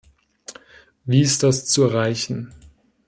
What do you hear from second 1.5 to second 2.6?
zu erreichen?